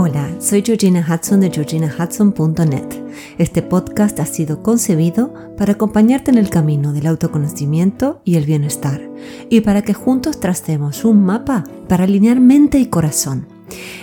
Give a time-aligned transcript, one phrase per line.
[0.00, 2.84] Hola, soy Georgina Hudson de georginahudson.net.
[3.36, 9.00] Este podcast ha sido concebido para acompañarte en el camino del autoconocimiento y el bienestar
[9.50, 13.48] y para que juntos tracemos un mapa para alinear mente y corazón.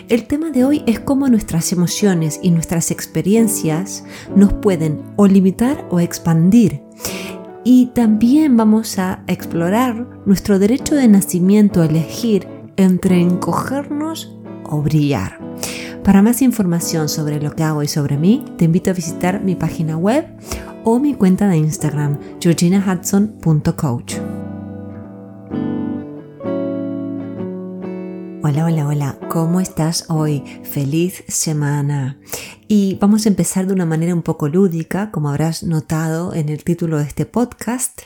[0.09, 4.03] El tema de hoy es cómo nuestras emociones y nuestras experiencias
[4.35, 6.81] nos pueden o limitar o expandir.
[7.63, 15.39] Y también vamos a explorar nuestro derecho de nacimiento a elegir entre encogernos o brillar.
[16.05, 19.55] Para más información sobre lo que hago y sobre mí, te invito a visitar mi
[19.55, 20.27] página web
[20.83, 24.17] o mi cuenta de Instagram, georginahudson.coach.
[28.43, 30.43] Hola, hola, hola, ¿cómo estás hoy?
[30.61, 32.19] Feliz semana.
[32.67, 36.63] Y vamos a empezar de una manera un poco lúdica, como habrás notado en el
[36.63, 38.03] título de este podcast.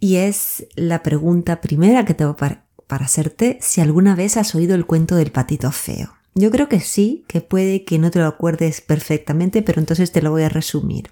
[0.00, 4.74] Y es la pregunta primera que tengo para, para hacerte si alguna vez has oído
[4.74, 6.19] el cuento del patito feo.
[6.34, 10.22] Yo creo que sí, que puede que no te lo acuerdes perfectamente, pero entonces te
[10.22, 11.10] lo voy a resumir.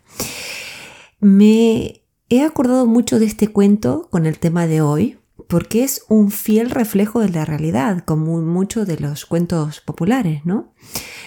[1.21, 6.31] Me he acordado mucho de este cuento con el tema de hoy, porque es un
[6.31, 10.73] fiel reflejo de la realidad, como muchos de los cuentos populares, ¿no?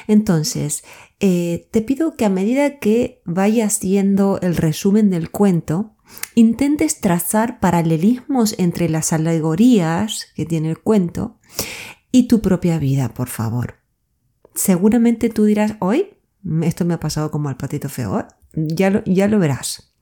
[0.07, 0.83] Entonces,
[1.19, 5.95] eh, te pido que a medida que vayas viendo el resumen del cuento,
[6.35, 11.39] intentes trazar paralelismos entre las alegorías que tiene el cuento
[12.11, 13.80] y tu propia vida, por favor
[14.53, 16.13] seguramente tú dirás, hoy,
[16.63, 19.93] esto me ha pasado como al patito feo, ya lo, ya lo verás.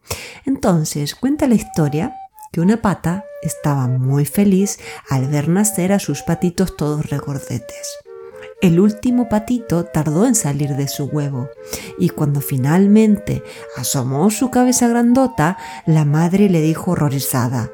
[0.46, 2.16] Entonces, cuenta la historia
[2.52, 7.98] que una pata estaba muy feliz al ver nacer a sus patitos todos regordetes.
[8.62, 11.50] El último patito tardó en salir de su huevo
[11.98, 13.42] y cuando finalmente
[13.78, 17.72] asomó su cabeza grandota, la madre le dijo horrorizada,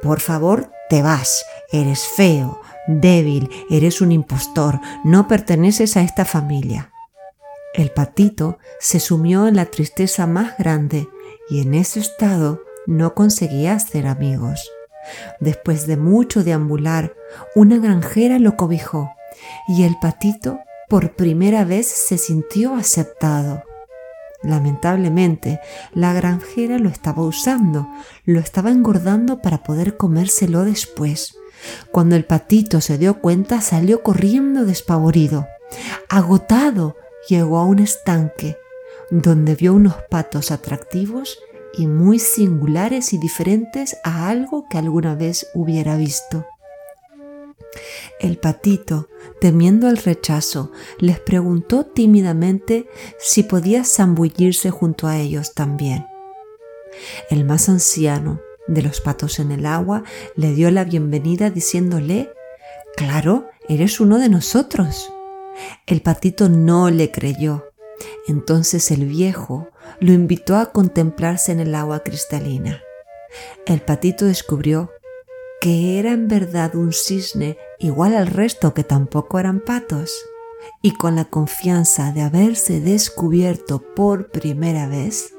[0.00, 6.92] Por favor, te vas, eres feo, débil, eres un impostor, no perteneces a esta familia.
[7.74, 11.08] El patito se sumió en la tristeza más grande
[11.48, 14.70] y en ese estado no conseguía hacer amigos.
[15.40, 17.14] Después de mucho deambular,
[17.54, 19.10] una granjera lo cobijó
[19.68, 23.62] y el patito por primera vez se sintió aceptado.
[24.42, 25.60] Lamentablemente,
[25.94, 27.88] la granjera lo estaba usando,
[28.24, 31.36] lo estaba engordando para poder comérselo después.
[31.90, 35.46] Cuando el patito se dio cuenta, salió corriendo despavorido.
[36.08, 36.96] Agotado,
[37.28, 38.56] llegó a un estanque,
[39.10, 41.38] donde vio unos patos atractivos
[41.76, 46.46] y muy singulares y diferentes a algo que alguna vez hubiera visto.
[48.20, 49.08] El patito,
[49.40, 52.86] temiendo el rechazo, les preguntó tímidamente
[53.18, 56.06] si podía zambullirse junto a ellos también.
[57.30, 58.40] El más anciano,
[58.74, 60.04] de los patos en el agua,
[60.36, 62.30] le dio la bienvenida diciéndole,
[62.96, 65.12] Claro, eres uno de nosotros.
[65.86, 67.72] El patito no le creyó.
[68.26, 69.68] Entonces el viejo
[70.00, 72.82] lo invitó a contemplarse en el agua cristalina.
[73.66, 74.90] El patito descubrió
[75.60, 80.12] que era en verdad un cisne igual al resto que tampoco eran patos,
[80.80, 85.34] y con la confianza de haberse descubierto por primera vez,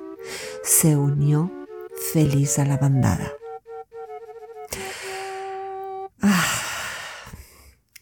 [0.63, 1.51] se unió
[2.11, 3.31] feliz a la bandada.
[6.21, 6.45] Ah,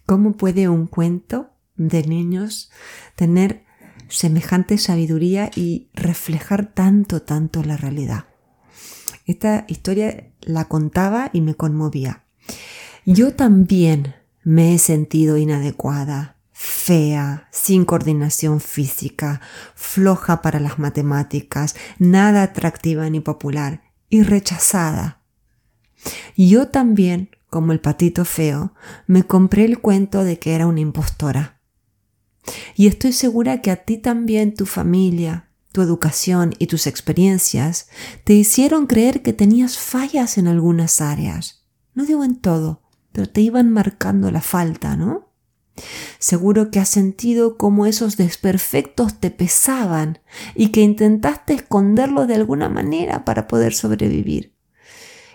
[0.06, 2.72] ¿Cómo puede un cuento de niños
[3.16, 3.64] tener
[4.10, 8.26] semejante sabiduría y reflejar tanto, tanto la realidad?
[9.26, 12.26] Esta historia la contaba y me conmovía.
[13.06, 19.42] Yo también me he sentido inadecuada, fea, sin coordinación física,
[19.76, 25.24] floja para las matemáticas, nada atractiva ni popular y rechazada.
[26.38, 28.74] Yo también, como el patito feo,
[29.08, 31.60] me compré el cuento de que era una impostora.
[32.76, 37.88] Y estoy segura que a ti también tu familia, tu educación y tus experiencias
[38.24, 41.66] te hicieron creer que tenías fallas en algunas áreas.
[41.94, 45.31] No digo en todo, pero te iban marcando la falta, ¿no?
[46.20, 50.20] Seguro que has sentido como esos desperfectos te pesaban
[50.56, 54.54] y que intentaste esconderlos de alguna manera para poder sobrevivir.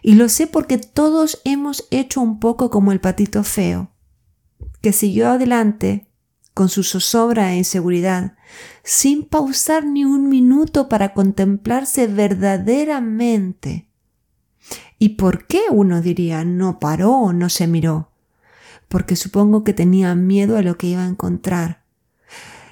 [0.03, 3.91] Y lo sé porque todos hemos hecho un poco como el patito feo,
[4.81, 6.06] que siguió adelante
[6.55, 8.37] con su zozobra e inseguridad,
[8.83, 13.91] sin pausar ni un minuto para contemplarse verdaderamente.
[14.99, 18.15] ¿Y por qué uno diría no paró no se miró?
[18.96, 21.82] Porque supongo que tenía miedo a lo que iba a encontrar.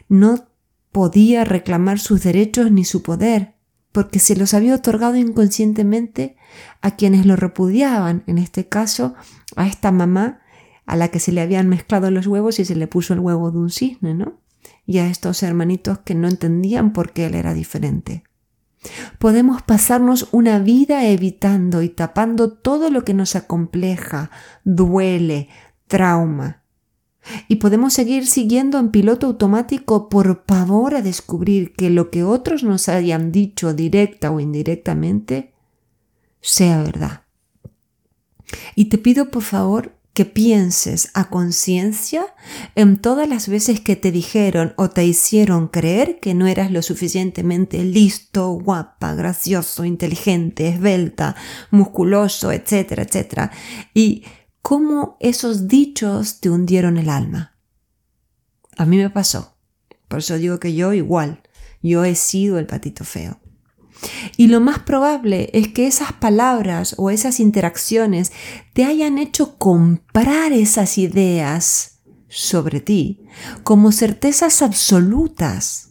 [0.09, 0.47] No
[0.91, 3.53] podía reclamar sus derechos ni su poder,
[3.93, 6.39] porque se los había otorgado inconscientemente
[6.81, 9.13] a quienes lo repudiaban, en este caso
[9.55, 10.41] a esta mamá
[10.87, 13.51] a la que se le habían mezclado los huevos y se le puso el huevo
[13.51, 14.41] de un cisne, ¿no?
[14.87, 18.25] y a estos hermanitos que no entendían por qué él era diferente.
[19.19, 24.31] Podemos pasarnos una vida evitando y tapando todo lo que nos acompleja,
[24.65, 25.51] duele,
[25.95, 26.65] trauma.
[27.47, 32.65] Y podemos seguir siguiendo en piloto automático por pavor a descubrir que lo que otros
[32.65, 35.55] nos hayan dicho directa o indirectamente
[36.41, 37.23] sea verdad.
[38.75, 42.27] Y te pido por favor que pienses a conciencia
[42.75, 46.83] en todas las veces que te dijeron o te hicieron creer que no eras lo
[46.83, 51.37] suficientemente listo, guapa, gracioso, inteligente, esbelta,
[51.71, 53.53] musculoso, etcétera, etcétera.
[53.95, 54.25] Y
[54.65, 57.55] cómo esos dichos te hundieron el alma.
[58.79, 59.59] A mí me pasó.
[60.09, 61.43] Por eso digo que yo igual,
[61.83, 63.39] yo he sido el patito feo.
[64.39, 68.33] Y lo más probable es que esas palabras o esas interacciones
[68.73, 71.99] te hayan hecho comprar esas ideas
[72.31, 73.27] sobre ti
[73.65, 75.91] como certezas absolutas.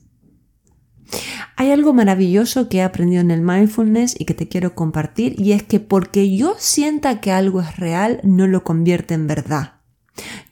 [1.55, 5.51] Hay algo maravilloso que he aprendido en el mindfulness y que te quiero compartir y
[5.51, 9.81] es que porque yo sienta que algo es real no lo convierte en verdad.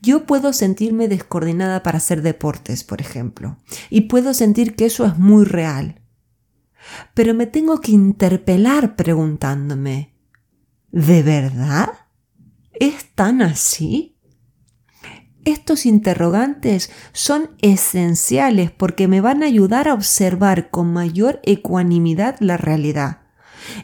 [0.01, 3.57] Yo puedo sentirme descoordinada para hacer deportes, por ejemplo,
[3.89, 6.01] y puedo sentir que eso es muy real
[7.13, 10.13] pero me tengo que interpelar preguntándome,
[10.91, 11.89] ¿de verdad?
[12.73, 14.10] ¿Es tan así?
[15.43, 22.57] Estos interrogantes son esenciales porque me van a ayudar a observar con mayor ecuanimidad la
[22.57, 23.21] realidad.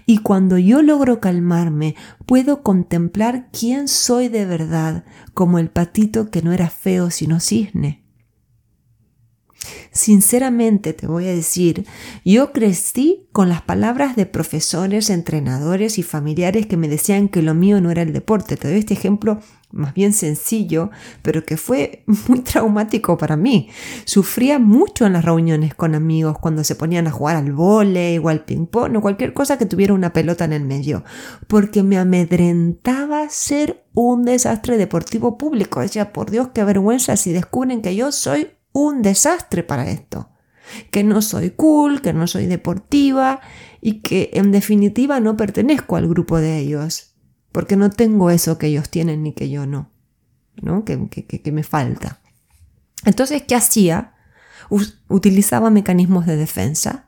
[0.06, 1.96] Y cuando yo logro calmarme,
[2.26, 8.07] puedo contemplar quién soy de verdad, como el patito que no era feo sino cisne.
[9.92, 11.86] Sinceramente te voy a decir,
[12.24, 17.54] yo crecí con las palabras de profesores, entrenadores y familiares que me decían que lo
[17.54, 18.58] mío no era el deporte.
[18.58, 19.40] Te doy este ejemplo
[19.72, 20.90] más bien sencillo,
[21.22, 23.70] pero que fue muy traumático para mí.
[24.06, 28.30] Sufría mucho en las reuniones con amigos cuando se ponían a jugar al vole o
[28.30, 31.04] al ping-pong o cualquier cosa que tuviera una pelota en el medio,
[31.48, 35.82] porque me amedrentaba ser un desastre deportivo público.
[35.82, 38.48] Decía, por Dios, qué vergüenza si descubren que yo soy
[38.78, 40.30] un desastre para esto.
[40.92, 43.40] Que no soy cool, que no soy deportiva
[43.82, 47.16] y que en definitiva no pertenezco al grupo de ellos.
[47.52, 49.92] Porque no tengo eso que ellos tienen ni que yo no.
[50.62, 50.84] ¿no?
[50.86, 52.22] Que, que me falta.
[53.06, 54.14] Entonces, ¿qué hacía?
[55.08, 57.08] utilizaba mecanismos de defensa.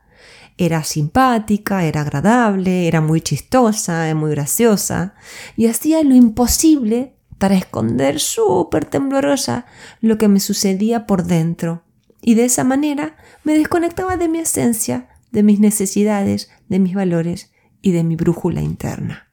[0.58, 5.14] Era simpática, era agradable, era muy chistosa, muy graciosa
[5.58, 9.66] y hacía lo imposible para esconder súper temblorosa
[10.02, 11.84] lo que me sucedía por dentro.
[12.22, 17.52] Y de esa manera me desconectaba de mi esencia, de mis necesidades, de mis valores
[17.82, 19.32] y de mi brújula interna.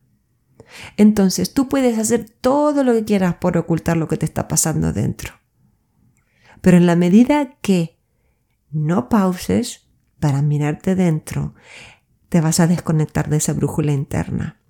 [0.97, 4.93] Entonces tú puedes hacer todo lo que quieras por ocultar lo que te está pasando
[4.93, 5.35] dentro.
[6.61, 7.99] Pero en la medida que
[8.71, 9.89] no pauses
[10.21, 11.55] para mirarte dentro,
[12.29, 14.61] te vas a desconectar de esa brújula interna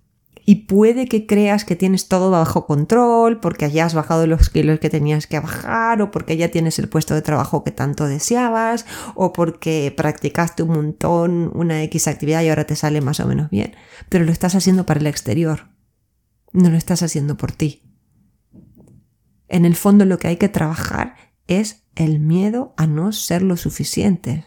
[0.48, 4.88] y puede que creas que tienes todo bajo control porque hayas bajado los kilos que
[4.88, 9.32] tenías que bajar o porque ya tienes el puesto de trabajo que tanto deseabas o
[9.32, 13.74] porque practicaste un montón una X actividad y ahora te sale más o menos bien.
[14.08, 15.66] Pero lo estás haciendo para el exterior,
[16.52, 17.82] no lo estás haciendo por ti.
[19.48, 21.16] En el fondo lo que hay que trabajar
[21.48, 24.46] es el miedo a no ser lo suficiente.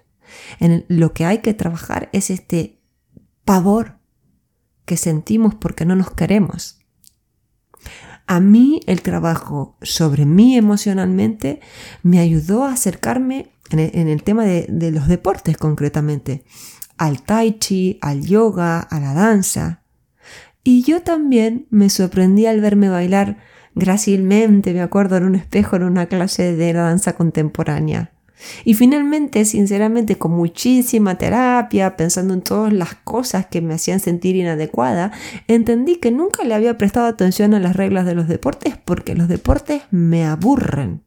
[0.62, 2.82] En lo que hay que trabajar es este
[3.44, 3.99] pavor
[4.90, 6.80] que sentimos porque no nos queremos.
[8.26, 11.60] A mí el trabajo sobre mí emocionalmente
[12.02, 16.44] me ayudó a acercarme en el, tema de, los deportes concretamente,
[16.98, 19.84] al tai chi, al yoga, a la danza.
[20.64, 23.38] Y yo también me sorprendí al verme bailar
[23.76, 28.14] grácilmente, me acuerdo, en un espejo en una clase de danza contemporánea.
[28.64, 34.36] Y finalmente, sinceramente, con muchísima terapia, pensando en todas las cosas que me hacían sentir
[34.36, 35.12] inadecuada,
[35.48, 39.28] entendí que nunca le había prestado atención a las reglas de los deportes porque los
[39.28, 41.04] deportes me aburren.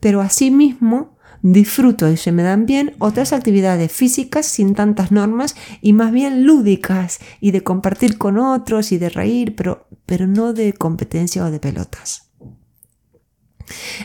[0.00, 5.92] Pero asimismo, disfruto y se me dan bien otras actividades físicas sin tantas normas y
[5.92, 10.72] más bien lúdicas y de compartir con otros y de reír, pero, pero no de
[10.72, 12.23] competencia o de pelotas.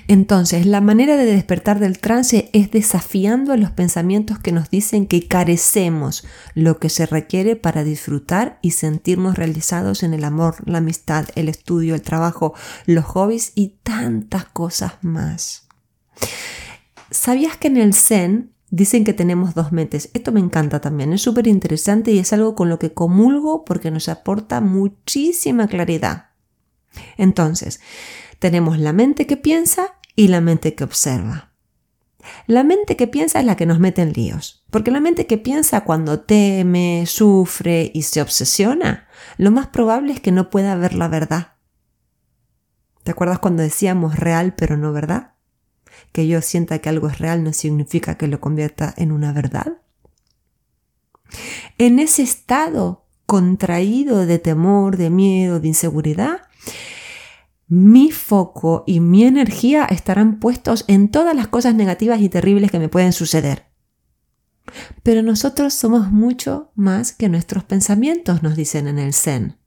[0.08, 5.06] Entonces, la manera de despertar del trance es desafiando a los pensamientos que nos dicen
[5.06, 10.80] que carecemos lo que se requiere para disfrutar y sentirnos realizados en el amor, la
[10.80, 12.54] amistad, el estudio, el trabajo,
[12.86, 15.68] los hobbies y tantas cosas más.
[17.12, 20.10] ¿Sabías que en el Zen dicen que tenemos dos mentes?
[20.14, 23.92] Esto me encanta también, es súper interesante y es algo con lo que comulgo porque
[23.92, 26.30] nos aporta muchísima claridad.
[27.18, 27.80] Entonces,
[28.40, 31.52] tenemos la mente que piensa y la mente que observa.
[32.48, 35.38] La mente que piensa es la que nos mete en líos, porque la mente que
[35.38, 40.96] piensa cuando teme, sufre y se obsesiona, lo más probable es que no pueda ver
[40.96, 41.54] la verdad.
[43.04, 45.34] ¿Te acuerdas cuando decíamos real pero no verdad?
[46.12, 49.78] Que yo sienta que algo es real no significa que lo convierta en una verdad.
[51.78, 56.42] En ese estado contraído de temor, de miedo, de inseguridad,
[57.70, 62.80] mi foco y mi energía estarán puestos en todas las cosas negativas y terribles que
[62.80, 63.68] me pueden suceder.
[65.04, 69.58] Pero nosotros somos mucho más que nuestros pensamientos, nos dicen en el Zen.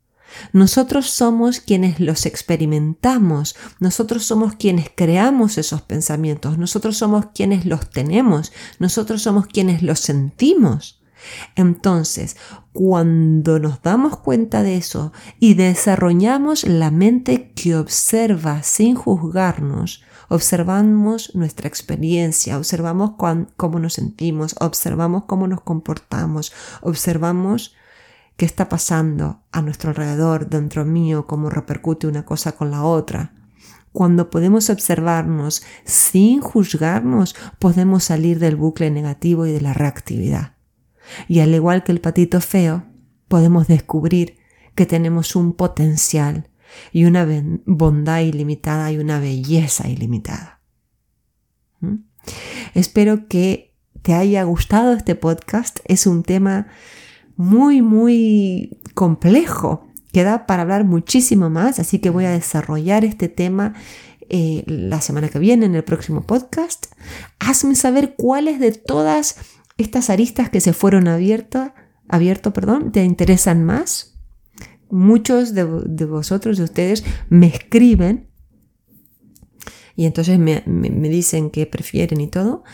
[0.52, 7.90] Nosotros somos quienes los experimentamos, nosotros somos quienes creamos esos pensamientos, nosotros somos quienes los
[7.90, 11.01] tenemos, nosotros somos quienes los sentimos.
[11.56, 12.36] Entonces,
[12.72, 21.34] cuando nos damos cuenta de eso y desarrollamos la mente que observa sin juzgarnos, observamos
[21.34, 23.12] nuestra experiencia, observamos
[23.56, 27.74] cómo nos sentimos, observamos cómo nos comportamos, observamos
[28.36, 33.34] qué está pasando a nuestro alrededor, dentro mío, cómo repercute una cosa con la otra.
[33.92, 40.54] Cuando podemos observarnos sin juzgarnos, podemos salir del bucle negativo y de la reactividad.
[41.28, 42.85] Y al igual que el patito feo,
[43.28, 44.38] podemos descubrir
[44.75, 46.49] que tenemos un potencial
[46.92, 47.26] y una
[47.66, 50.61] bondad ilimitada y una belleza ilimitada.
[51.80, 51.97] ¿Mm?
[52.75, 55.80] Espero que te haya gustado este podcast.
[55.85, 56.68] Es un tema
[57.37, 63.28] muy, muy complejo que da para hablar muchísimo más, así que voy a desarrollar este
[63.28, 63.75] tema
[64.28, 66.87] eh, la semana que viene en el próximo podcast.
[67.38, 69.37] Hazme saber cuáles de todas
[69.82, 71.72] estas aristas que se fueron abiertas,
[72.08, 74.18] abierto, perdón, te interesan más.
[74.90, 78.28] Muchos de, vosotros, de ustedes, me escriben
[79.96, 82.64] y entonces me, me dicen que prefieren y todo.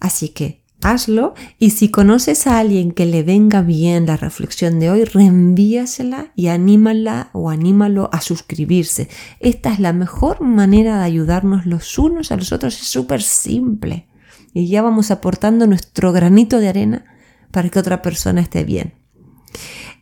[0.00, 4.90] Así que hazlo y si conoces a alguien que le venga bien la reflexión de
[4.90, 9.08] hoy, reenvíasela y anímala o anímalo a suscribirse.
[9.40, 14.08] Esta es la mejor manera de ayudarnos los unos a los otros, es súper simple
[14.52, 17.04] y ya vamos aportando nuestro granito de arena
[17.50, 18.94] para que otra persona esté bien.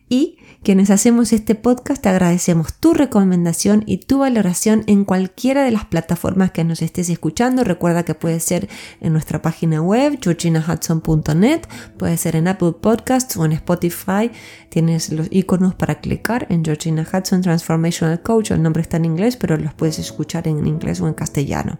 [0.09, 5.71] Y quienes hacemos este podcast te agradecemos tu recomendación y tu valoración en cualquiera de
[5.71, 7.63] las plataformas que nos estés escuchando.
[7.63, 11.61] Recuerda que puede ser en nuestra página web, georginahudson.net,
[11.97, 14.29] puede ser en Apple Podcasts o en Spotify.
[14.69, 18.51] Tienes los iconos para clicar en Georgina Hudson Transformational Coach.
[18.51, 21.79] El nombre está en inglés, pero los puedes escuchar en inglés o en castellano.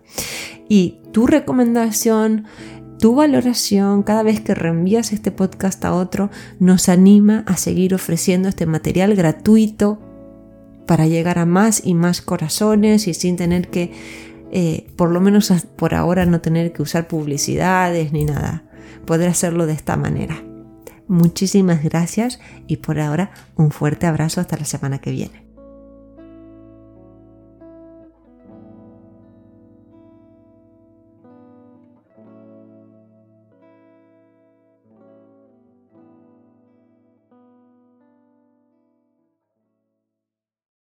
[0.68, 2.46] Y tu recomendación,
[3.02, 6.30] tu valoración cada vez que reenvías este podcast a otro
[6.60, 10.00] nos anima a seguir ofreciendo este material gratuito
[10.86, 13.92] para llegar a más y más corazones y sin tener que,
[14.52, 18.66] eh, por lo menos por ahora, no tener que usar publicidades ni nada.
[19.08, 20.44] Poder hacerlo de esta manera.
[21.08, 25.51] Muchísimas gracias y por ahora un fuerte abrazo hasta la semana que viene.